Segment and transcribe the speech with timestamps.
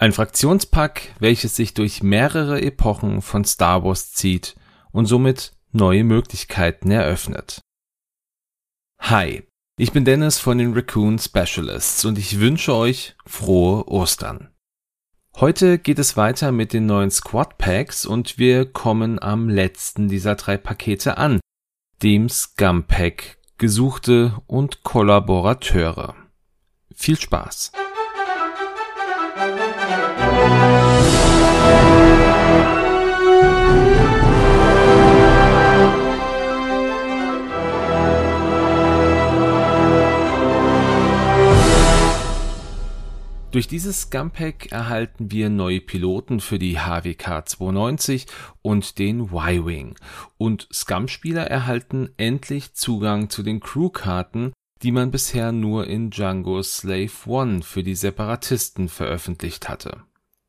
[0.00, 4.54] Ein Fraktionspack, welches sich durch mehrere Epochen von Star Wars zieht
[4.92, 7.60] und somit neue Möglichkeiten eröffnet.
[9.00, 9.42] Hi,
[9.76, 14.54] ich bin Dennis von den Raccoon Specialists und ich wünsche euch frohe Ostern.
[15.34, 20.36] Heute geht es weiter mit den neuen Squad Packs und wir kommen am letzten dieser
[20.36, 21.40] drei Pakete an,
[22.04, 26.14] dem Scum Pack, Gesuchte und Kollaborateure.
[26.94, 27.72] Viel Spaß!
[43.50, 48.26] Durch dieses Scumpack erhalten wir neue Piloten für die HWK 92
[48.60, 49.94] und den Y-Wing.
[50.36, 54.52] Und Scum-Spieler erhalten endlich Zugang zu den Crewkarten,
[54.82, 60.02] die man bisher nur in Django Slave One für die Separatisten veröffentlicht hatte.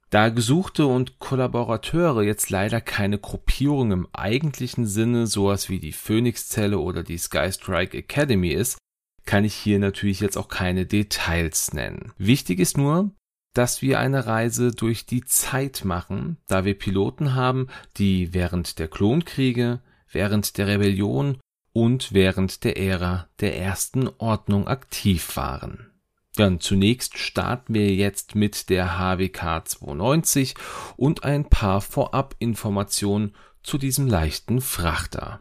[0.10, 6.80] Da Gesuchte und Kollaborateure jetzt leider keine Gruppierung im eigentlichen Sinne, sowas wie die Phoenix-Zelle
[6.80, 8.78] oder die Skystrike Academy ist,
[9.26, 12.12] kann ich hier natürlich jetzt auch keine Details nennen.
[12.18, 13.12] Wichtig ist nur,
[13.54, 18.88] dass wir eine Reise durch die Zeit machen, da wir Piloten haben, die während der
[18.88, 19.82] Klonkriege,
[20.12, 21.38] während der Rebellion
[21.74, 25.92] und während der Ära der ersten Ordnung aktiv waren.
[26.36, 30.56] Dann zunächst starten wir jetzt mit der HWK 92
[30.96, 35.40] und ein paar Vorabinformationen zu diesem leichten Frachter.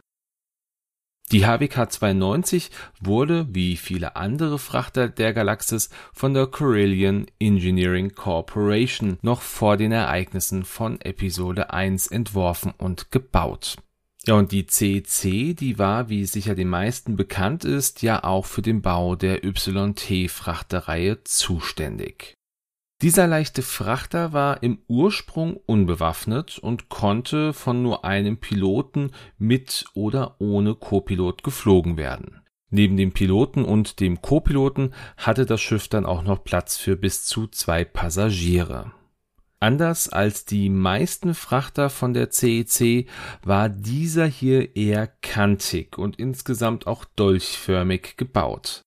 [1.31, 9.17] Die HWK 92 wurde, wie viele andere Frachter der Galaxis, von der Corellian Engineering Corporation
[9.21, 13.77] noch vor den Ereignissen von Episode 1 entworfen und gebaut
[14.25, 18.61] ja, und die CC, die war, wie sicher den meisten bekannt ist, ja auch für
[18.61, 22.35] den Bau der YT-Frachterreihe zuständig.
[23.01, 30.35] Dieser leichte Frachter war im Ursprung unbewaffnet und konnte von nur einem Piloten mit oder
[30.39, 32.41] ohne Copilot geflogen werden.
[32.71, 37.23] Neben dem Piloten und dem Copiloten hatte das Schiff dann auch noch Platz für bis
[37.23, 38.91] zu zwei Passagiere.
[39.61, 43.07] Anders als die meisten Frachter von der CEC
[43.43, 48.83] war dieser hier eher kantig und insgesamt auch dolchförmig gebaut.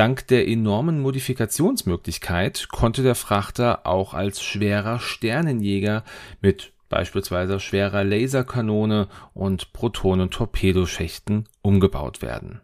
[0.00, 6.04] Dank der enormen Modifikationsmöglichkeit konnte der Frachter auch als schwerer Sternenjäger
[6.40, 12.62] mit beispielsweise schwerer Laserkanone und Protonen-Torpedoschächten umgebaut werden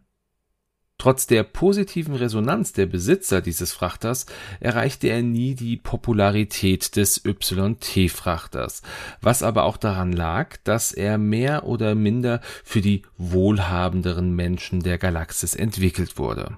[0.97, 4.25] Trotz der positiven Resonanz der Besitzer dieses Frachters
[4.59, 8.81] erreichte er nie die Popularität des YT-Frachters,
[9.21, 14.97] was aber auch daran lag, dass er mehr oder minder für die wohlhabenderen Menschen der
[14.97, 16.57] Galaxis entwickelt wurde.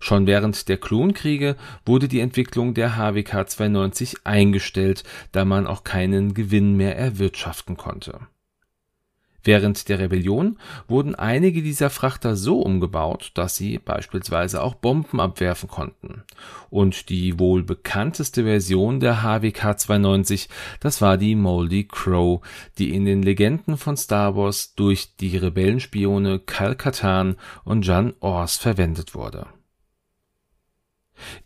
[0.00, 1.56] Schon während der Klonkriege
[1.86, 8.20] wurde die Entwicklung der HWK 92 eingestellt, da man auch keinen Gewinn mehr erwirtschaften konnte
[9.42, 15.68] Während der Rebellion wurden einige dieser Frachter so umgebaut, dass sie beispielsweise auch Bomben abwerfen
[15.68, 16.24] konnten.
[16.68, 20.48] Und die wohl bekannteste Version der HWK 92,
[20.80, 22.42] das war die Moldy Crow,
[22.76, 28.56] die in den Legenden von Star Wars durch die Rebellenspione Kal Katan und Jan Ors
[28.56, 29.46] verwendet wurde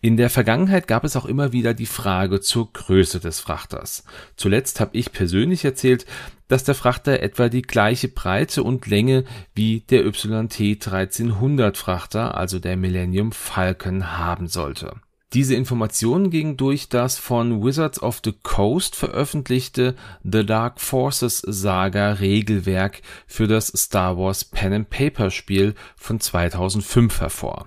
[0.00, 4.04] in der Vergangenheit gab es auch immer wieder die Frage zur Größe des Frachters.
[4.36, 6.06] Zuletzt habe ich persönlich erzählt,
[6.48, 9.24] dass der Frachter etwa die gleiche Breite und Länge
[9.54, 14.94] wie der YT 1300 Frachter, also der Millennium Falcon, haben sollte.
[15.34, 22.12] Diese Informationen gingen durch das von Wizards of the Coast veröffentlichte The Dark Forces Saga
[22.12, 27.66] Regelwerk für das Star Wars Pen and Paper Spiel von 2005 hervor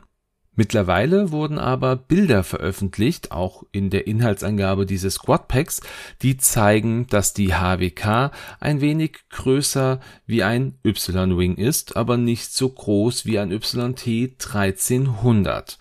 [0.59, 5.81] Mittlerweile wurden aber Bilder veröffentlicht, auch in der Inhaltsangabe dieses Squad Packs,
[6.23, 12.69] die zeigen, dass die HWK ein wenig größer wie ein Y-Wing ist, aber nicht so
[12.69, 13.67] groß wie ein YT
[14.43, 15.77] 1300.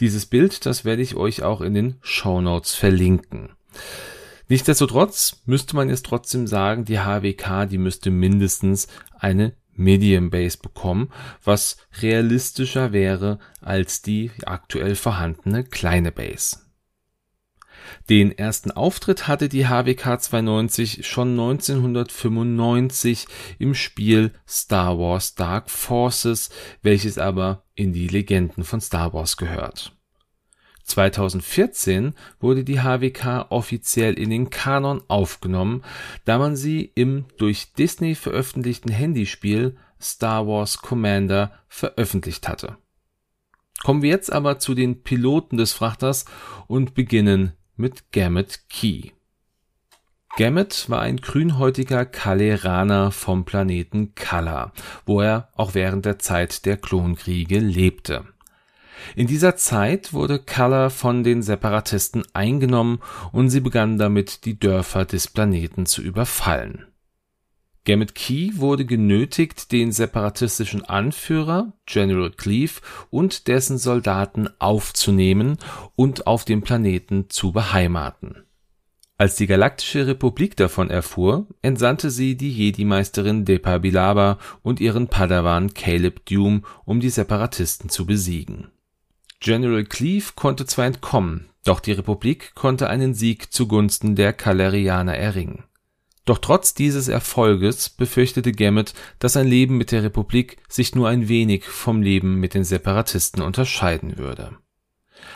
[0.00, 3.50] Dieses Bild, das werde ich euch auch in den Show Notes verlinken.
[4.48, 11.10] Nichtsdestotrotz müsste man jetzt trotzdem sagen, die HWK, die müsste mindestens eine Medium Base bekommen,
[11.44, 16.58] was realistischer wäre als die aktuell vorhandene kleine Base.
[18.08, 23.26] Den ersten Auftritt hatte die HWK 92 schon 1995
[23.58, 26.50] im Spiel Star Wars Dark Forces,
[26.82, 29.95] welches aber in die Legenden von Star Wars gehört
[30.86, 35.82] 2014 wurde die HWK offiziell in den Kanon aufgenommen,
[36.24, 42.78] da man sie im durch Disney veröffentlichten Handyspiel Star Wars Commander veröffentlicht hatte.
[43.82, 46.24] Kommen wir jetzt aber zu den Piloten des Frachters
[46.66, 49.10] und beginnen mit Gamut Key.
[50.36, 54.72] Gamut war ein grünhäutiger Kaleraner vom Planeten Kala,
[55.06, 58.26] wo er auch während der Zeit der Klonkriege lebte.
[59.14, 63.00] In dieser Zeit wurde Kala von den Separatisten eingenommen
[63.32, 66.86] und sie begannen damit, die Dörfer des Planeten zu überfallen
[67.86, 75.56] Gamut Key wurde genötigt, den separatistischen Anführer General Cleave und dessen Soldaten aufzunehmen
[75.94, 78.42] und auf dem Planeten zu beheimaten.
[79.18, 85.72] Als die Galaktische Republik davon erfuhr, entsandte sie die Jedi-Meisterin Depa Billaba und ihren Padawan
[85.72, 88.72] Caleb Dume, um die Separatisten zu besiegen.
[89.40, 95.64] General Cleave konnte zwar entkommen, doch die Republik konnte einen Sieg zugunsten der Kalerianer erringen
[96.26, 101.28] doch trotz dieses Erfolges befürchtete Gamut, dass sein Leben mit der Republik sich nur ein
[101.28, 104.56] wenig vom Leben mit den Separatisten unterscheiden würde.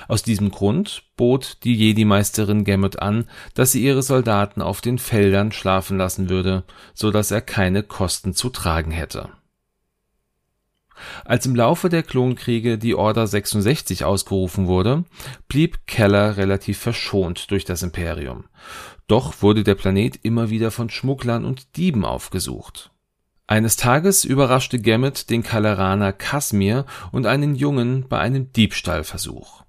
[0.09, 5.53] Aus diesem Grund bot die Jedi-Meisterin Gamut an, dass sie ihre Soldaten auf den Feldern
[5.53, 9.31] schlafen lassen würde, so dass er keine Kosten zu tragen hätte.
[11.25, 15.05] Als im Laufe der Klonkriege die Order 66 ausgerufen wurde,
[15.49, 18.45] blieb Keller relativ verschont durch das Imperium
[19.11, 22.93] doch wurde der Planet immer wieder von Schmugglern und Dieben aufgesucht.
[23.49, 29.65] Eines Tages überraschte Gamut den Kaleraner Kasmir und einen Jungen bei einem Diebstahlversuch.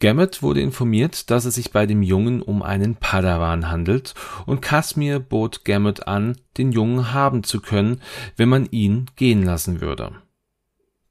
[0.00, 4.14] Gamut wurde informiert, dass es sich bei dem Jungen um einen Padawan handelt,
[4.46, 8.00] und Kasmir bot Gamut an, den Jungen haben zu können,
[8.36, 10.12] wenn man ihn gehen lassen würde.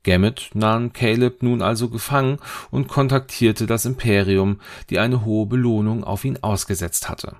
[0.03, 2.37] Gamut nahm Caleb nun also gefangen
[2.71, 4.59] und kontaktierte das Imperium,
[4.89, 7.37] die eine hohe Belohnung auf ihn ausgesetzt hatte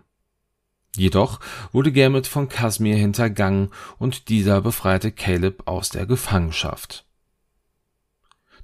[0.95, 1.39] Jedoch
[1.71, 7.05] wurde Gamut von Kasmir hintergangen und dieser befreite Caleb aus der Gefangenschaft.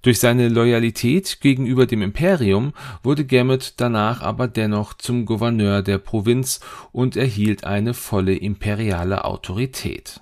[0.01, 6.59] Durch seine Loyalität gegenüber dem Imperium wurde Gamut danach aber dennoch zum Gouverneur der Provinz
[6.91, 10.21] und erhielt eine volle imperiale Autorität.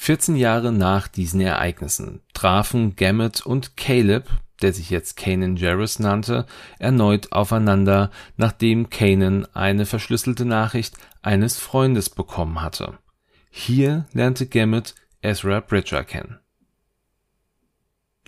[0.00, 4.28] 14 Jahre nach diesen Ereignissen trafen Gamut und Caleb
[4.62, 6.46] der sich jetzt Kanan Jarrus nannte,
[6.78, 12.98] erneut aufeinander, nachdem Kanan eine verschlüsselte Nachricht eines Freundes bekommen hatte.
[13.50, 16.38] Hier lernte Gamut Ezra Bridger kennen.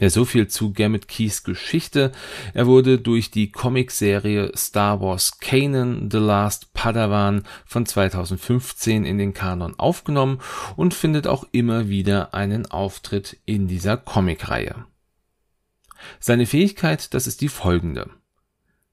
[0.00, 2.11] Ja, so viel zu Gamut Keys Geschichte.
[2.55, 9.35] Er wurde durch die Comicserie Star Wars Kanan The Last Padawan von 2015 in den
[9.35, 10.41] Kanon aufgenommen
[10.75, 14.87] und findet auch immer wieder einen Auftritt in dieser Comicreihe.
[16.19, 18.08] Seine Fähigkeit, das ist die folgende.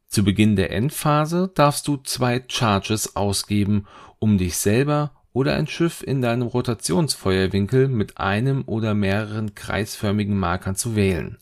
[0.10, 3.88] Zu Beginn der Endphase darfst du zwei Charges ausgeben,
[4.20, 10.76] um dich selber oder ein Schiff in deinem Rotationsfeuerwinkel mit einem oder mehreren kreisförmigen Markern
[10.76, 11.38] zu wählen.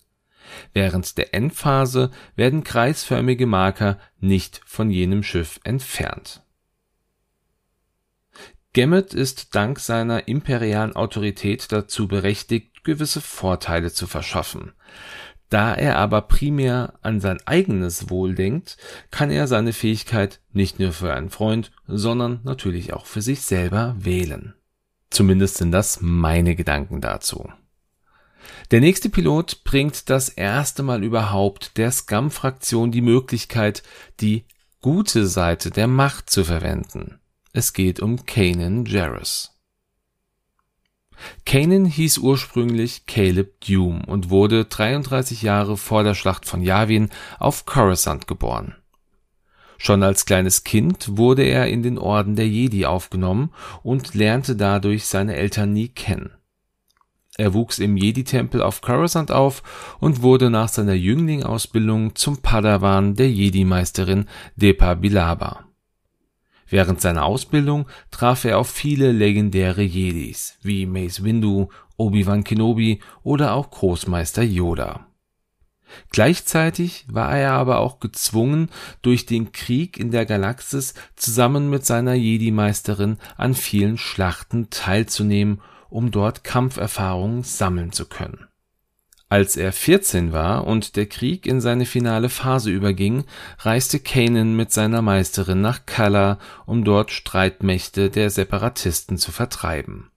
[0.74, 6.44] Während der Endphase werden kreisförmige Marker nicht von jenem Schiff entfernt.
[8.74, 14.74] Gemmet ist dank seiner imperialen Autorität dazu berechtigt, gewisse Vorteile zu verschaffen.
[15.50, 18.78] Da er aber primär an sein eigenes Wohl denkt,
[19.12, 23.96] kann er seine Fähigkeit nicht nur für einen Freund, sondern natürlich auch für sich selber
[24.00, 24.56] wählen.
[25.10, 27.50] Zumindest sind das meine Gedanken dazu.
[28.72, 33.84] Der nächste Pilot bringt das erste Mal überhaupt der Scum-Fraktion die Möglichkeit,
[34.20, 34.46] die
[34.82, 37.20] gute Seite der Macht zu verwenden.
[37.54, 39.55] Es geht um Kanan Jarrus.
[41.46, 47.66] Kanan hieß ursprünglich Caleb Dume und wurde 33 Jahre vor der Schlacht von Yavin auf
[47.66, 48.76] Coruscant geboren.
[49.78, 53.52] Schon als kleines Kind wurde er in den Orden der Jedi aufgenommen
[53.84, 56.32] und lernte dadurch seine Eltern nie kennen.
[57.38, 59.62] Er wuchs im Jedi-Tempel auf Coruscant auf
[60.00, 65.66] und wurde nach seiner Jüngling-Ausbildung zum Padawan der Jedi-Meisterin Depa Billaba
[66.68, 73.54] Während seiner Ausbildung traf er auf viele legendäre Jedis wie Mace Windu, Obi-Wan Kenobi oder
[73.54, 75.08] auch Großmeister Yoda.
[76.10, 78.70] Gleichzeitig war er aber auch gezwungen,
[79.02, 86.12] durch den Krieg in der Galaxis zusammen mit seiner Jedi-Meisterin an vielen Schlachten teilzunehmen, um
[86.12, 88.48] dort Kampferfahrungen sammeln zu können
[89.36, 93.26] als er 14 war und der Krieg in seine finale Phase überging,
[93.60, 100.10] reiste Kanan mit seiner Meisterin nach Kala, um dort Streitmächte der Separatisten zu vertreiben.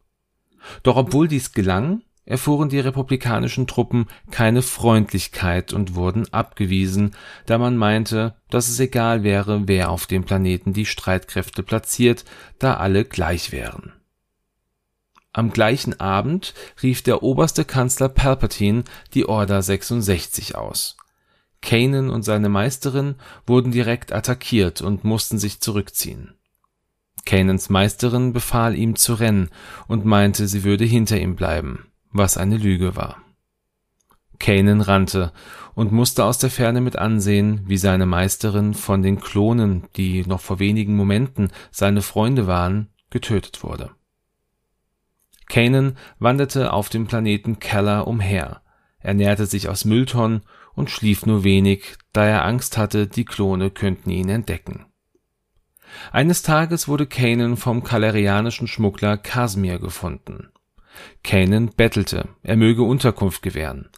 [0.84, 7.76] Doch obwohl dies gelang, erfuhren die republikanischen Truppen keine Freundlichkeit und wurden abgewiesen, da man
[7.76, 12.24] meinte, dass es egal wäre, wer auf dem Planeten die Streitkräfte platziert,
[12.60, 13.97] da alle gleich wären
[15.38, 16.52] am gleichen Abend
[16.82, 20.96] rief der Oberste Kanzler Palpatine die Order 66 aus.
[21.62, 23.14] Kanan und seine Meisterin
[23.46, 26.34] wurden direkt attackiert und mussten sich zurückziehen.
[27.24, 29.50] Kanans Meisterin befahl ihm zu rennen
[29.86, 33.18] und meinte, sie würde hinter ihm bleiben, was eine Lüge war.
[34.38, 35.32] Kanan rannte
[35.74, 40.40] und musste aus der Ferne mit ansehen, wie seine Meisterin von den Klonen, die noch
[40.40, 43.90] vor wenigen Momenten seine Freunde waren, getötet wurde.
[45.48, 48.62] Kanan wanderte auf dem Planeten Keller umher,
[49.00, 50.42] ernährte sich aus Mülltonnen
[50.74, 54.86] und schlief nur wenig, da er Angst hatte, die Klone könnten ihn entdecken.
[56.12, 60.50] Eines Tages wurde Kanan vom kalerianischen Schmuggler Kasmir gefunden.
[61.24, 63.88] Kanan bettelte, er möge Unterkunft gewähren.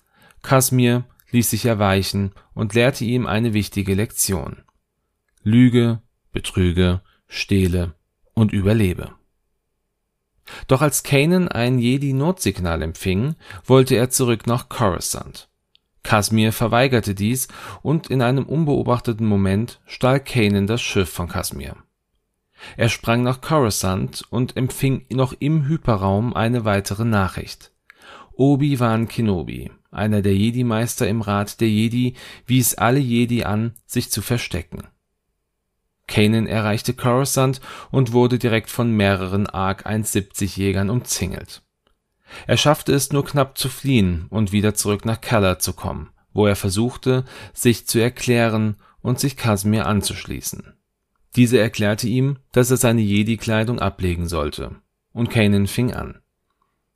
[0.43, 4.63] Kasmir ließ sich erweichen und lehrte ihm eine wichtige Lektion.
[5.43, 6.03] Lüge,
[6.33, 7.95] betrüge, stehle
[8.35, 9.15] und überlebe.
[10.69, 15.49] Doch als Kanan ein Jedi-Notsignal empfing, wollte er zurück nach Coruscant.
[16.03, 17.49] Kasmir verweigerte dies
[17.83, 21.77] und in einem unbeobachteten Moment stahl Kanan das Schiff von Kasmir.
[22.77, 27.73] Er sprang nach Coruscant und empfing noch im Hyperraum eine weitere Nachricht.
[28.33, 32.15] Obi-Wan Kenobi, einer der Jedi-Meister im Rat der Jedi,
[32.47, 34.85] wies alle Jedi an, sich zu verstecken.
[36.11, 41.63] Kanan erreichte Coruscant und wurde direkt von mehreren ARC 170 Jägern umzingelt.
[42.47, 46.47] Er schaffte es nur knapp zu fliehen und wieder zurück nach Keller zu kommen, wo
[46.47, 47.25] er versuchte,
[47.55, 50.75] sich zu erklären und sich Casimir anzuschließen.
[51.37, 54.77] Diese erklärte ihm, dass er seine Jedi-Kleidung ablegen sollte,
[55.13, 56.19] und Kanan fing an.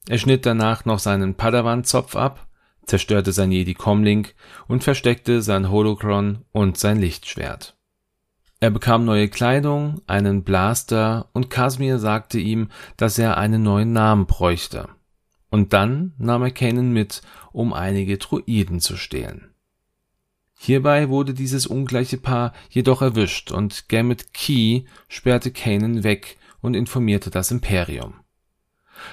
[0.08, 2.48] Er schnitt danach noch seinen Padawan-Zopf ab,
[2.84, 4.34] zerstörte sein Jedi-Comlink
[4.66, 7.76] und versteckte sein Holocron und sein Lichtschwert.
[8.64, 14.24] Er bekam neue Kleidung, einen Blaster und Casimir sagte ihm, dass er einen neuen Namen
[14.24, 14.88] bräuchte.
[15.50, 17.20] Und dann nahm er Kanan mit,
[17.52, 19.50] um einige Druiden zu stehlen.
[20.58, 27.28] Hierbei wurde dieses ungleiche Paar jedoch erwischt und Gamut Key sperrte Kanan weg und informierte
[27.28, 28.14] das Imperium.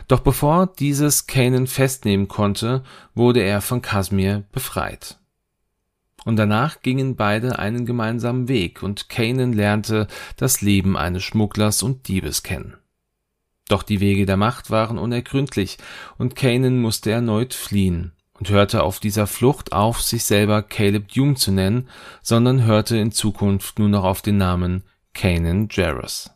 [0.08, 2.84] Doch bevor dieses Kanan festnehmen konnte,
[3.16, 5.21] wurde er von Kasmir befreit.
[6.24, 12.08] Und danach gingen beide einen gemeinsamen Weg und Kanan lernte das Leben eines Schmugglers und
[12.08, 12.78] Diebes kennen.
[13.70, 15.78] Doch die Wege der Macht waren unergründlich
[16.18, 21.36] und Kanan musste erneut fliehen und hörte auf dieser Flucht auf, sich selber Caleb Dume
[21.36, 21.90] zu nennen,
[22.22, 26.32] sondern hörte in Zukunft nur noch auf den Namen Kanan Jarrus.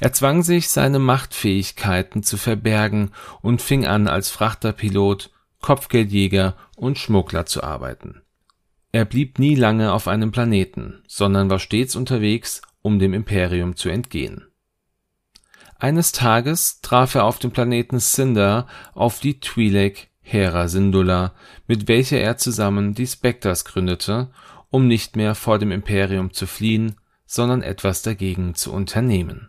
[0.00, 5.30] Er zwang sich, seine Machtfähigkeiten zu verbergen und fing an, als Frachterpilot,
[5.60, 8.23] Kopfgeldjäger und Schmuggler zu arbeiten.
[8.94, 13.88] Er blieb nie lange auf einem Planeten, sondern war stets unterwegs, um dem Imperium zu
[13.88, 14.46] entgehen.
[15.80, 21.34] Eines Tages traf er auf dem Planeten Cinder auf die Twi'lek Hera Syndulla,
[21.66, 24.30] mit welcher er zusammen die Spectres gründete,
[24.70, 26.94] um nicht mehr vor dem Imperium zu fliehen,
[27.26, 29.48] sondern etwas dagegen zu unternehmen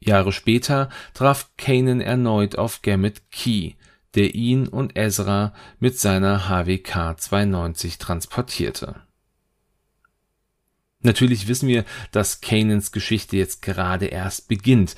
[0.00, 3.74] Jahre später traf Kanan erneut auf Gamut Key,
[4.14, 9.02] der ihn und Ezra mit seiner HWK-92 transportierte.
[11.00, 14.96] Natürlich wissen wir, dass Kanans Geschichte jetzt gerade erst beginnt,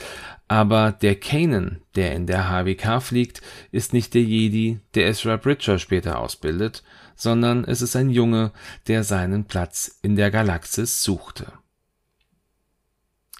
[0.48, 5.78] aber der Kanan, der in der HWK fliegt, ist nicht der Jedi, der Ezra Bridger
[5.78, 6.82] später ausbildet,
[7.14, 8.52] sondern es ist ein Junge,
[8.88, 11.52] der seinen Platz in der Galaxis suchte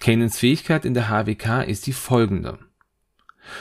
[0.01, 2.57] Kanans Fähigkeit in der HWK ist die folgende: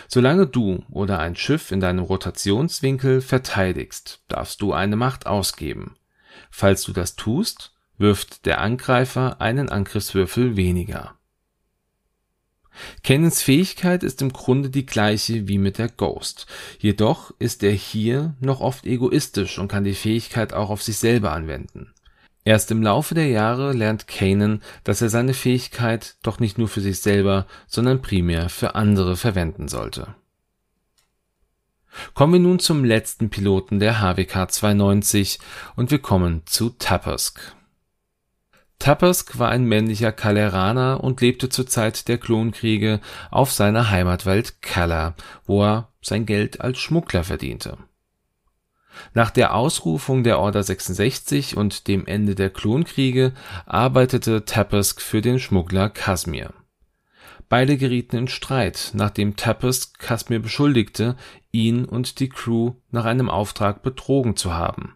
[0.08, 5.96] Solange du oder ein Schiff in deinem Rotationswinkel verteidigst, darfst du eine Macht ausgeben.
[6.50, 11.16] Falls du das tust, wirft der Angreifer einen Angriffswürfel weniger.
[13.02, 16.46] Kanans Fähigkeit ist im Grunde die gleiche wie mit der Ghost,
[16.78, 21.32] jedoch ist er hier noch oft egoistisch und kann die Fähigkeit auch auf sich selber
[21.32, 21.92] anwenden
[22.44, 26.80] Erst im Laufe der Jahre lernt Kanan, dass er seine Fähigkeit doch nicht nur für
[26.80, 30.14] sich selber, sondern primär für andere verwenden sollte.
[32.14, 35.38] Kommen wir nun zum letzten Piloten der HWK 92
[35.76, 37.54] und wir kommen zu Tapask.
[38.78, 45.14] Tapask war ein männlicher Kaleraner und lebte zur Zeit der Klonkriege auf seiner Heimatwelt Kala,
[45.44, 47.76] wo er sein Geld als Schmuggler verdiente
[49.14, 53.32] nach der Ausrufung der Order 66 und dem Ende der Klonkriege
[53.66, 56.52] arbeitete Tappersk für den Schmuggler Kasmir.
[57.48, 61.16] Beide gerieten in Streit, nachdem Tappersk Kasmir beschuldigte,
[61.50, 64.94] ihn und die Crew nach einem Auftrag betrogen zu haben.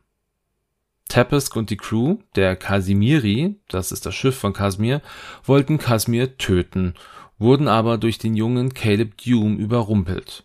[1.08, 5.02] Tappersk und die Crew der Kasimiri, das ist das Schiff von Kasmir,
[5.44, 6.94] wollten Kasmir töten,
[7.38, 10.44] wurden aber durch den jungen Caleb Dume überrumpelt.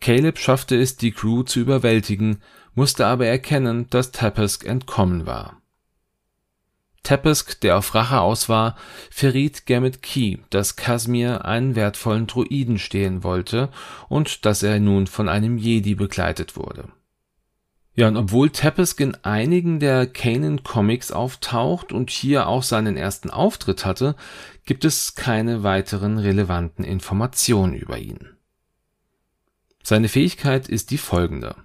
[0.00, 2.42] Caleb schaffte es, die Crew zu überwältigen
[2.78, 5.60] musste aber erkennen, dass Tepesk entkommen war.
[7.02, 8.76] Tepesk, der auf Rache aus war,
[9.10, 13.70] verriet Gamut Key, dass Kasmir einen wertvollen Druiden stehlen wollte
[14.08, 16.84] und dass er nun von einem Jedi begleitet wurde.
[17.96, 23.28] Ja, und obwohl Tepesk in einigen der Kanan Comics auftaucht und hier auch seinen ersten
[23.28, 24.14] Auftritt hatte,
[24.66, 28.36] gibt es keine weiteren relevanten Informationen über ihn.
[29.82, 31.56] Seine Fähigkeit ist die folgende.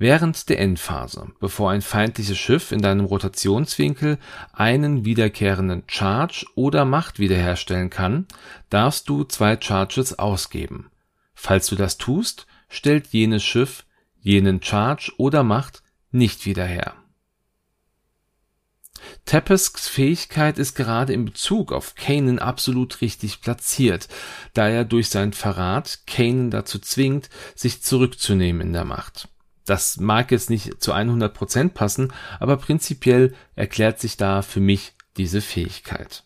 [0.00, 4.18] Während der Endphase, bevor ein feindliches Schiff in deinem Rotationswinkel
[4.52, 8.26] einen wiederkehrenden Charge oder Macht wiederherstellen kann,
[8.70, 10.92] darfst du zwei Charges ausgeben.
[11.34, 13.84] Falls du das tust, stellt jenes Schiff
[14.20, 16.94] jenen Charge oder Macht nicht wieder her.
[19.24, 24.08] Tepesks Fähigkeit ist gerade in Bezug auf Kanan absolut richtig platziert,
[24.54, 29.28] da er durch seinen Verrat Kanan dazu zwingt, sich zurückzunehmen in der Macht.
[29.68, 32.10] Das mag jetzt nicht zu 100% passen,
[32.40, 36.24] aber prinzipiell erklärt sich da für mich diese Fähigkeit.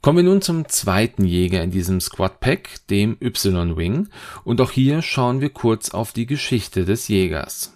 [0.00, 4.08] Kommen wir nun zum zweiten Jäger in diesem Squad Pack, dem Y-Wing,
[4.44, 7.75] und auch hier schauen wir kurz auf die Geschichte des Jägers.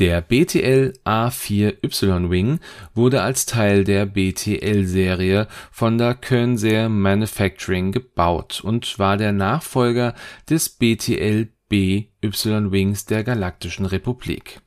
[0.00, 2.58] Der BTL A4 Y-Wing
[2.94, 10.14] wurde als Teil der BTL-Serie von der Koenser Manufacturing gebaut und war der Nachfolger
[10.48, 14.62] des BTL B Y-Wings der Galaktischen Republik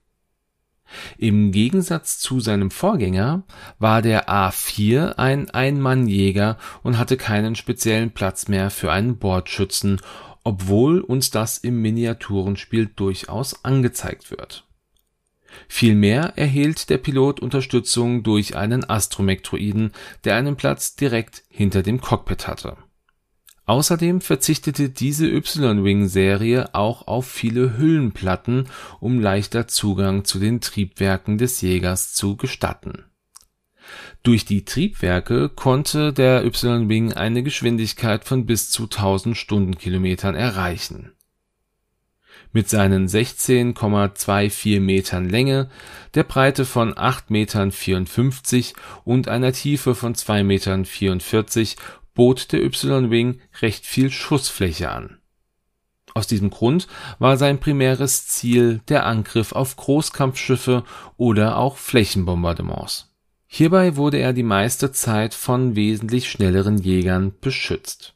[1.17, 3.43] im Gegensatz zu seinem Vorgänger
[3.79, 9.99] war der A4 ein Ein-Mann-Jäger und hatte keinen speziellen Platz mehr für einen Bordschützen,
[10.43, 14.65] obwohl uns das im Miniaturenspiel durchaus angezeigt wird.
[15.67, 19.91] Vielmehr erhielt der Pilot Unterstützung durch einen Astromech-Droiden,
[20.23, 22.77] der einen Platz direkt hinter dem Cockpit hatte
[23.65, 28.67] Außerdem verzichtete diese Y-Wing-Serie auch auf viele Hüllenplatten,
[28.99, 33.05] um leichter Zugang zu den Triebwerken des Jägers zu gestatten.
[34.21, 41.12] Durch die Triebwerke konnte der Y-Wing eine Geschwindigkeit von bis zu 1000 Stundenkilometern erreichen.
[42.55, 45.69] Mit seinen 16,24 Metern Länge,
[46.13, 50.85] der Breite von 8,54 Metern und einer Tiefe von 2,44 Metern
[52.13, 55.17] bot der Y-Wing recht viel Schussfläche an.
[56.13, 56.87] Aus diesem Grund
[57.17, 60.83] war sein primäres Ziel der Angriff auf Großkampfschiffe
[61.17, 63.15] oder auch Flächenbombardements.
[63.47, 68.13] Hierbei wurde er die meiste Zeit von wesentlich schnelleren Jägern beschützt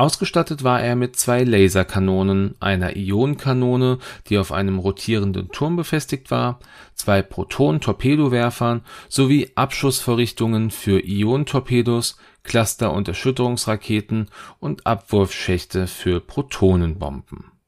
[0.00, 3.98] Ausgestattet war er mit zwei Laserkanonen, einer Ionenkanone,
[4.30, 6.58] die auf einem rotierenden Turm befestigt war,
[6.94, 17.59] zwei Proton-Torpedowerfern sowie Abschussvorrichtungen für Ionentorpedos, Cluster- und Erschütterungsraketen und Abwurfschächte für Protonenbomben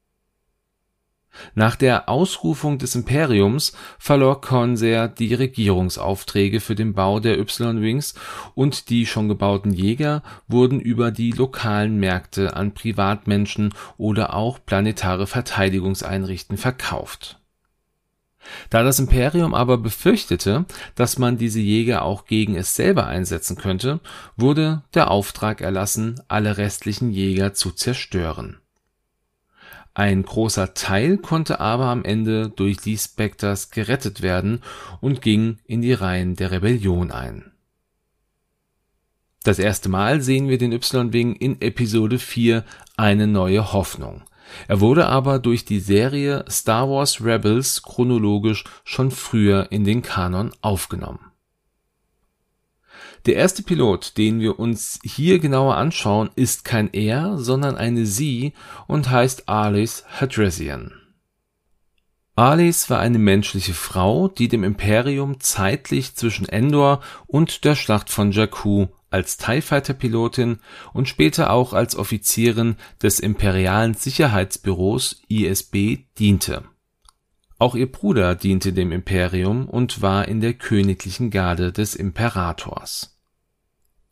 [1.54, 8.14] nach der Ausrufung des Imperiums verlor Corsair die Regierungsaufträge für den Bau der Y-Wings
[8.54, 15.26] und die schon gebauten Jäger wurden über die lokalen Märkte an Privatmenschen oder auch planetare
[15.26, 17.38] Verteidigungseinrichten verkauft.
[18.70, 20.64] Da das Imperium aber befürchtete,
[20.96, 24.00] dass man diese Jäger auch gegen es selber einsetzen könnte,
[24.36, 28.61] wurde der Auftrag erlassen, alle restlichen Jäger zu zerstören
[29.94, 34.62] ein großer Teil konnte aber am Ende durch die Spectres gerettet werden
[35.00, 37.52] und ging in die Reihen der Rebellion ein.
[39.44, 42.64] Das erste Mal sehen wir den Y-Wing in Episode 4
[42.96, 44.22] Eine neue Hoffnung.
[44.68, 50.52] Er wurde aber durch die Serie Star Wars Rebels chronologisch schon früher in den Kanon
[50.60, 51.31] aufgenommen
[53.26, 58.52] der erste Pilot, den wir uns hier genauer anschauen, ist kein er, sondern eine sie
[58.86, 60.92] und heißt Alice Hadressian.
[62.34, 68.32] Alice war eine menschliche Frau, die dem Imperium zeitlich zwischen Endor und der Schlacht von
[68.32, 70.58] Jakku als TIE Fighter Pilotin
[70.94, 76.64] und später auch als Offizierin des Imperialen Sicherheitsbüros ISB diente.
[77.62, 83.12] Auch ihr Bruder diente dem Imperium und war in der königlichen Garde des Imperators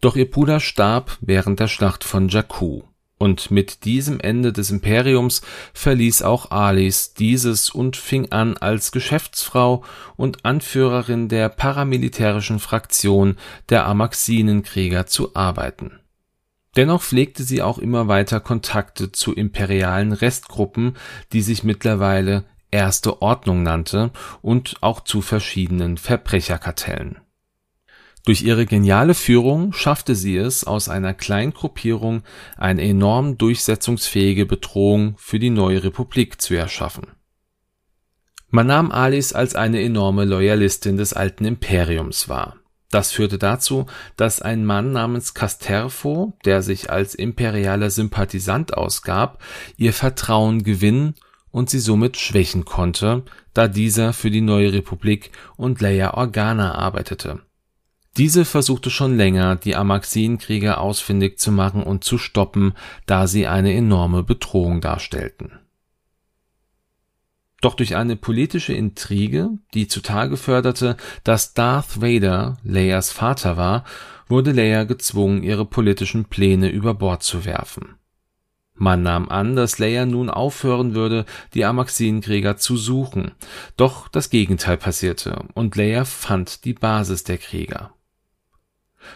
[0.00, 2.82] doch ihr Bruder starb während der Schlacht von Jakku,
[3.18, 5.42] und mit diesem Ende des Imperiums
[5.74, 9.84] verließ auch Alice dieses und fing an als Geschäftsfrau
[10.16, 13.36] und Anführerin der paramilitärischen Fraktion
[13.68, 16.00] der Amaxinenkrieger zu arbeiten.
[16.76, 20.96] Dennoch pflegte sie auch immer weiter Kontakte zu imperialen Restgruppen,
[21.32, 24.10] die sich mittlerweile Erste Ordnung nannte,
[24.42, 27.18] und auch zu verschiedenen Verbrecherkartellen
[28.24, 32.22] Durch ihre geniale Führung schaffte sie es, aus einer kleinen Gruppierung
[32.56, 37.08] eine enorm durchsetzungsfähige Bedrohung für die neue Republik zu erschaffen.
[38.50, 42.56] Man nahm Alice als eine enorme Loyalistin des alten Imperiums wahr.
[42.90, 49.40] Das führte dazu, dass ein Mann namens Casterfo, der sich als imperialer Sympathisant ausgab,
[49.76, 51.14] ihr Vertrauen gewinnen
[51.50, 57.40] und sie somit schwächen konnte, da dieser für die neue Republik und Leia Organa arbeitete.
[58.16, 62.74] Diese versuchte schon länger, die Amaxin-Krieger ausfindig zu machen und zu stoppen,
[63.06, 65.60] da sie eine enorme Bedrohung darstellten.
[67.60, 73.84] Doch durch eine politische Intrige, die zutage förderte, dass Darth Vader Leias Vater war,
[74.28, 77.99] wurde Leia gezwungen, ihre politischen Pläne über Bord zu werfen.
[78.82, 83.32] Man nahm an, dass Leia nun aufhören würde, die Amaxin-Krieger zu suchen,
[83.76, 87.92] doch das Gegenteil passierte und Leia fand die Basis der Krieger.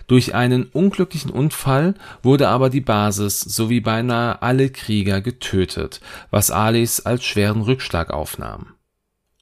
[0.07, 7.01] Durch einen unglücklichen Unfall wurde aber die Basis sowie beinahe alle Krieger getötet, was Alice
[7.01, 8.74] als schweren Rückschlag aufnahm.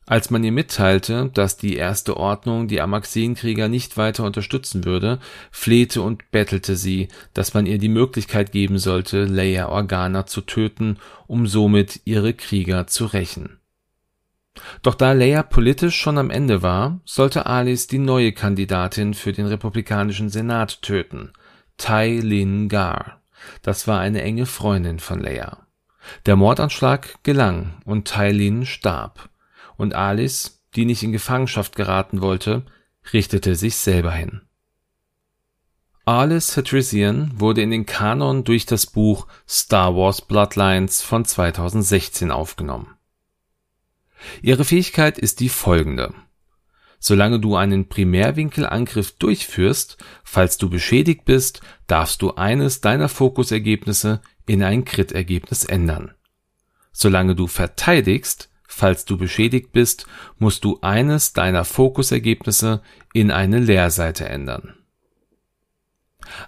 [0.07, 6.03] Als man ihr mitteilte, dass die Erste Ordnung die Amaxin-Krieger nicht weiter unterstützen würde, flehte
[6.03, 11.47] und bettelte sie, dass man ihr die Möglichkeit geben sollte, Leia Organa zu töten, um
[11.47, 13.59] somit ihre Krieger zu rächen
[14.83, 19.47] doch da Leia politisch schon am Ende war, sollte Alice die neue Kandidatin für den
[19.47, 21.33] republikanischen Senat töten,
[21.77, 23.21] Tai Lin Gar.
[23.63, 25.67] Das war eine enge Freundin von Leia.
[26.27, 29.29] Der Mordanschlag gelang und Tai Lin starb.
[29.83, 32.63] Und Alice, die nicht in Gefangenschaft geraten wollte,
[33.13, 34.43] richtete sich selber hin.
[36.05, 42.95] Alice Hatrisian wurde in den Kanon durch das Buch Star Wars Bloodlines von 2016 aufgenommen
[44.41, 46.15] Ihre Fähigkeit ist die folgende:
[47.01, 54.63] Solange du einen Primärwinkelangriff durchführst, falls du beschädigt bist, darfst du eines deiner Fokusergebnisse in
[54.63, 56.15] ein Crit-Ergebnis ändern.
[56.93, 60.07] Solange du verteidigst, falls du beschädigt bist,
[60.39, 62.83] musst du eines deiner Fokusergebnisse
[63.13, 64.75] in eine Leerseite ändern.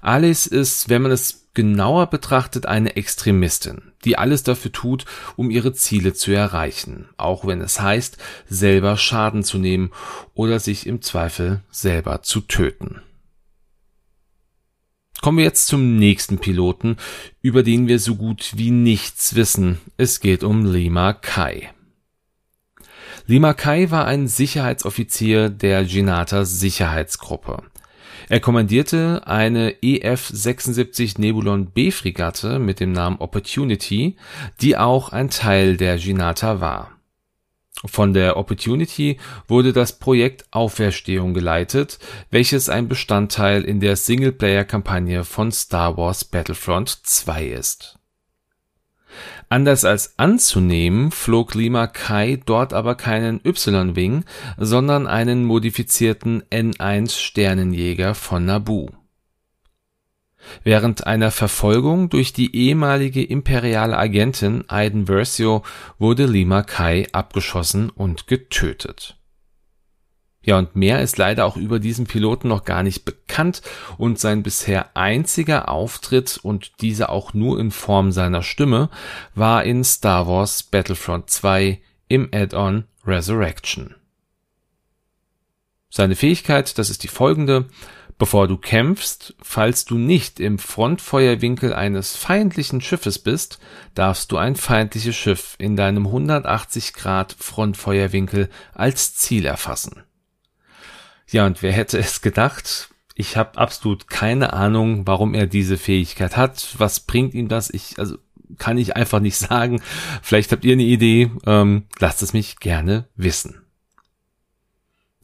[0.01, 5.05] Alice ist, wenn man es genauer betrachtet, eine Extremistin die alles dafür tut,
[5.37, 9.91] um ihre Ziele zu erreichen, auch wenn es heißt, selber Schaden zu nehmen
[10.35, 13.01] oder sich im Zweifel selber zu töten.
[15.21, 16.97] Kommen wir jetzt zum nächsten Piloten,
[17.41, 19.79] über den wir so gut wie nichts wissen.
[19.97, 21.71] Es geht um Lima Kai.
[23.27, 27.63] Lima Kai war ein Sicherheitsoffizier der Ginata Sicherheitsgruppe.
[28.29, 34.17] Er kommandierte eine EF-76 Nebulon B-Fregatte mit dem Namen Opportunity,
[34.61, 36.91] die auch ein Teil der Ginata war.
[37.87, 41.99] Von der Opportunity wurde das Projekt Auferstehung geleitet,
[42.31, 47.99] welches ein Bestandteil in der Singleplayer-Kampagne von Star Wars Battlefront 2 ist
[49.49, 54.25] Anders als anzunehmen, flog Lima Kai dort aber keinen Y-Wing,
[54.59, 58.89] sondern einen modifizierten N-1 Sternenjäger von Naboo.
[60.63, 65.63] Während einer Verfolgung durch die ehemalige imperiale Agentin Aiden Versio
[65.99, 69.17] wurde Lima Kai abgeschossen und getötet
[70.45, 73.63] ja, und mehr ist leider auch über diesen Piloten noch gar nicht bekannt
[73.97, 78.91] und sein bisher einziger Auftritt und dieser auch nur in Form seiner Stimme
[79.35, 83.95] war in Star Wars Battlefront 2 im Add-on Resurrection.
[85.89, 87.67] Seine Fähigkeit, das ist die folgende,
[88.17, 93.59] Bevor du kämpfst, falls du nicht im Frontfeuerwinkel eines feindlichen Schiffes bist,
[93.97, 100.05] darfst du ein feindliches Schiff in deinem 180 Grad Frontfeuerwinkel als Ziel erfassen.
[101.31, 102.91] Ja, und wer hätte es gedacht?
[103.15, 106.75] Ich habe absolut keine Ahnung, warum er diese Fähigkeit hat.
[106.79, 107.71] Was bringt ihm das?
[107.71, 108.19] Ich, also
[108.59, 109.81] kann ich einfach nicht sagen.
[110.23, 111.31] Vielleicht habt ihr eine Idee.
[111.47, 113.61] Ähm, lasst es mich gerne wissen.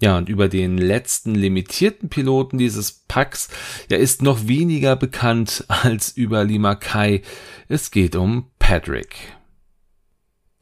[0.01, 3.51] Ja, und über den letzten limitierten Piloten dieses Packs,
[3.91, 7.21] ja, ist noch weniger bekannt als über Lima Kai.
[7.69, 9.17] Es geht um Patrick.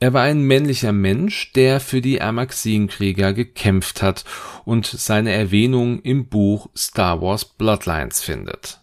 [0.00, 4.24] Er war ein männlicher Mensch, der für die Amaxin-Krieger gekämpft hat
[4.64, 8.80] und seine Erwähnung im Buch Star Wars Bloodlines findet.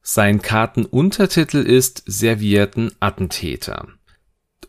[0.00, 3.88] Sein Kartenuntertitel ist Servierten Attentäter.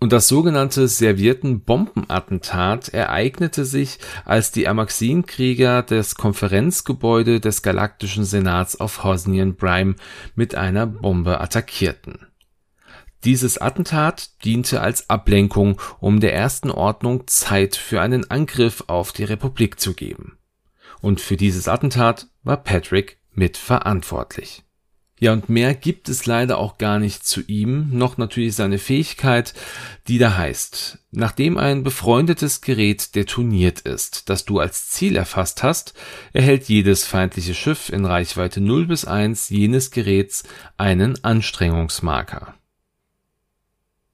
[0.02, 8.78] Und das sogenannte Servierten Bombenattentat ereignete sich, als die Amaxin-Krieger das Konferenzgebäude des Galaktischen Senats
[8.82, 9.96] auf Hosnian Prime
[10.36, 12.28] mit einer Bombe attackierten
[13.26, 19.24] dieses Attentat diente als Ablenkung, um der Ersten Ordnung Zeit für einen Angriff auf die
[19.24, 20.38] Republik zu geben.
[21.02, 24.64] Und für dieses Attentat war Patrick mitverantwortlich.
[25.20, 29.54] Ja, und mehr gibt es leider auch gar nicht zu ihm, noch natürlich seine Fähigkeit,
[30.10, 35.94] die da heißt, nachdem ein befreundetes Gerät detoniert ist, das du als Ziel erfasst hast,
[36.34, 40.44] erhält jedes feindliche Schiff in Reichweite 0 bis 1 jenes Geräts
[40.76, 42.56] einen Anstrengungsmarker.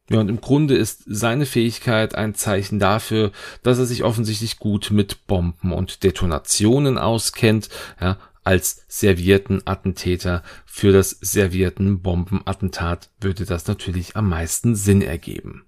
[0.09, 4.89] Ja, und im Grunde ist seine Fähigkeit ein Zeichen dafür, dass er sich offensichtlich gut
[4.91, 7.69] mit Bomben und Detonationen auskennt,
[8.01, 15.65] ja, als servierten Attentäter für das servierten Bombenattentat würde das natürlich am meisten Sinn ergeben.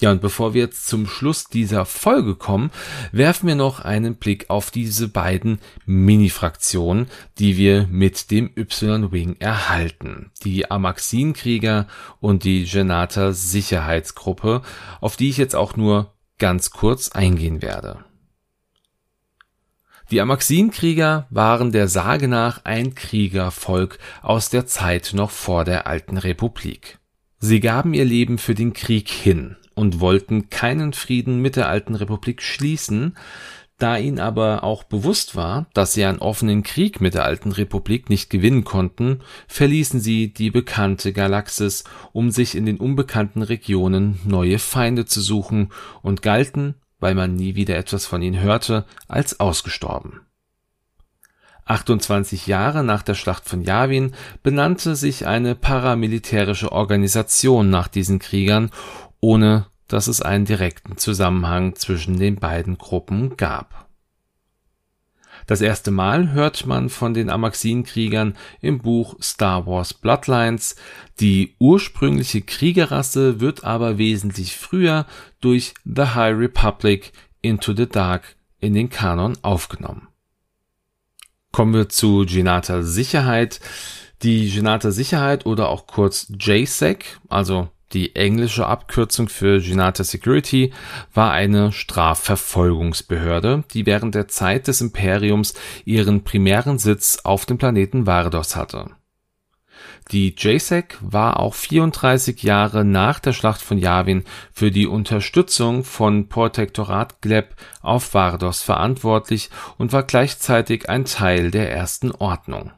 [0.00, 2.72] Ja, und bevor wir jetzt zum Schluss dieser Folge kommen,
[3.12, 7.06] werfen wir noch einen Blick auf diese beiden Mini-Fraktionen,
[7.38, 10.32] die wir mit dem Y-Wing erhalten.
[10.42, 11.86] Die Amaxin-Krieger
[12.18, 14.62] und die Genata Sicherheitsgruppe,
[15.00, 18.04] auf die ich jetzt auch nur ganz kurz eingehen werde.
[20.10, 26.18] Die Amaxin-Krieger waren der Sage nach ein Kriegervolk aus der Zeit noch vor der alten
[26.18, 26.98] Republik.
[27.38, 31.94] Sie gaben ihr Leben für den Krieg hin und wollten keinen Frieden mit der alten
[31.94, 33.16] Republik schließen,
[33.78, 38.08] da ihnen aber auch bewusst war, dass sie einen offenen Krieg mit der alten Republik
[38.08, 44.60] nicht gewinnen konnten, verließen sie die bekannte Galaxis, um sich in den unbekannten Regionen neue
[44.60, 45.70] Feinde zu suchen
[46.02, 50.22] und galten weil man nie wieder etwas von ihnen hörte, als ausgestorben.
[51.66, 58.70] 28 Jahre nach der Schlacht von Yavin benannte sich eine paramilitärische Organisation nach diesen Kriegern,
[59.24, 63.84] ohne dass es einen direkten Zusammenhang zwischen den beiden Gruppen gab
[65.46, 70.76] das erste Mal hört man von den Amaxin-Kriegern im Buch Star Wars Bloodlines.
[71.20, 75.06] Die ursprüngliche Kriegerrasse wird aber wesentlich früher
[75.40, 80.08] durch The High Republic Into the Dark in den Kanon aufgenommen.
[81.52, 83.60] Kommen wir zu Genata Sicherheit.
[84.22, 90.72] Die Genata Sicherheit oder auch kurz JSEC, also die englische Abkürzung für Junata Security
[91.14, 95.54] war eine Strafverfolgungsbehörde, die während der Zeit des Imperiums
[95.84, 98.90] ihren primären Sitz auf dem Planeten Vardos hatte.
[100.10, 106.28] Die JSEC war auch 34 Jahre nach der Schlacht von Yavin für die Unterstützung von
[106.28, 112.72] Protektorat Gleb auf Vardos verantwortlich und war gleichzeitig ein Teil der Ersten Ordnung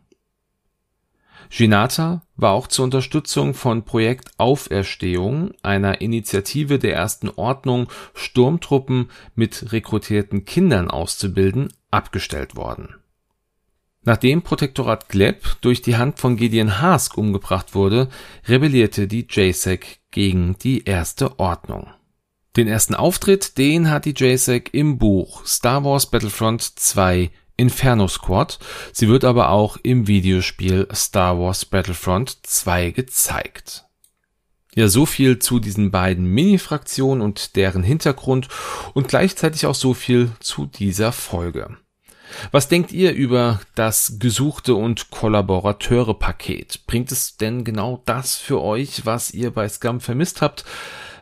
[1.51, 9.73] Ginata war auch zur Unterstützung von Projekt Auferstehung, einer Initiative der Ersten Ordnung, Sturmtruppen mit
[9.73, 12.97] rekrutierten Kindern auszubilden, abgestellt worden.
[14.03, 18.09] Nachdem Protektorat Gleb durch die Hand von Gideon Hask umgebracht wurde,
[18.47, 21.89] rebellierte die JSEC gegen die Erste Ordnung.
[22.57, 28.59] Den ersten Auftritt, den hat die JSEC im Buch Star Wars Battlefront 2 Inferno Squad.
[28.93, 33.85] Sie wird aber auch im Videospiel Star Wars Battlefront 2 gezeigt.
[34.75, 38.49] Ja, so viel zu diesen beiden Mini-Fraktionen und deren Hintergrund
[38.93, 41.79] und gleichzeitig auch so viel zu dieser Folge.
[42.51, 46.87] Was denkt ihr über das gesuchte und Kollaborateure-Paket?
[46.87, 50.65] Bringt es denn genau das für euch, was ihr bei Scum vermisst habt?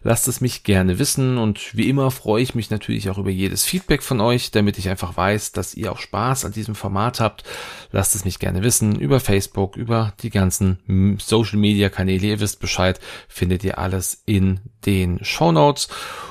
[0.06, 3.64] Lasst es mich gerne wissen und wie immer freue ich mich natürlich auch über jedes
[3.64, 7.42] Feedback von euch, damit ich einfach weiß, dass ihr auch Spaß an diesem Format habt.
[7.90, 12.26] Lasst es mich gerne wissen über Facebook, über die ganzen Social Media Kanäle.
[12.26, 15.88] Ihr wisst Bescheid, findet ihr alles in den Show Notes.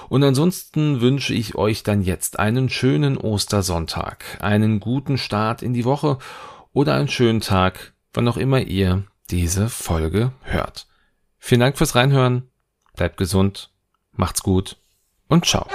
[0.08, 5.86] Und ansonsten wünsche ich euch dann jetzt einen schönen Ostersonntag, einen guten Start in die
[5.86, 6.20] Woche
[6.74, 10.86] oder einen schönen Tag, wann auch immer ihr diese Folge hört.
[11.40, 12.53] Vielen Dank fürs Reinhören.
[12.96, 13.72] Bleibt gesund,
[14.14, 14.78] macht's gut
[15.28, 15.68] und ciao.